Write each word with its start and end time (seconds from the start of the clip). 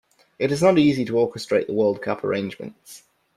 It 0.39 0.51
is 0.51 0.63
not 0.63 0.79
easy 0.79 1.05
to 1.05 1.13
orchestrate 1.13 1.67
the 1.67 1.73
world 1.75 2.01
cup 2.01 2.23
arrangements. 2.23 3.03